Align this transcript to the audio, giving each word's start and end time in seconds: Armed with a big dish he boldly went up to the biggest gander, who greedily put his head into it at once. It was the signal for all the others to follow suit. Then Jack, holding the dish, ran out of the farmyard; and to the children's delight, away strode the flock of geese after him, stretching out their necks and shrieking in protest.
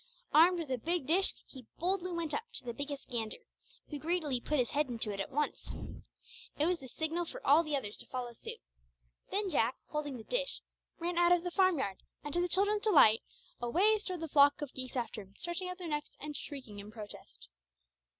Armed 0.33 0.57
with 0.57 0.71
a 0.71 0.79
big 0.79 1.05
dish 1.05 1.35
he 1.45 1.67
boldly 1.77 2.11
went 2.11 2.33
up 2.33 2.45
to 2.53 2.63
the 2.65 2.73
biggest 2.73 3.07
gander, 3.07 3.37
who 3.91 3.99
greedily 3.99 4.41
put 4.41 4.57
his 4.57 4.71
head 4.71 4.87
into 4.87 5.11
it 5.13 5.19
at 5.19 5.29
once. 5.29 5.71
It 6.57 6.65
was 6.65 6.79
the 6.79 6.87
signal 6.87 7.25
for 7.25 7.39
all 7.45 7.61
the 7.61 7.75
others 7.75 7.97
to 7.97 8.07
follow 8.07 8.33
suit. 8.33 8.57
Then 9.29 9.51
Jack, 9.51 9.75
holding 9.89 10.17
the 10.17 10.23
dish, 10.23 10.59
ran 10.97 11.19
out 11.19 11.31
of 11.31 11.43
the 11.43 11.51
farmyard; 11.51 11.97
and 12.23 12.33
to 12.33 12.41
the 12.41 12.49
children's 12.49 12.81
delight, 12.81 13.21
away 13.61 13.99
strode 13.99 14.21
the 14.21 14.27
flock 14.27 14.63
of 14.63 14.73
geese 14.73 14.95
after 14.95 15.21
him, 15.21 15.35
stretching 15.37 15.69
out 15.69 15.77
their 15.77 15.87
necks 15.87 16.09
and 16.19 16.35
shrieking 16.35 16.79
in 16.79 16.89
protest. 16.91 17.47